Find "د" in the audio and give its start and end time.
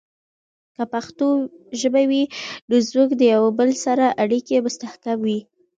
3.15-3.21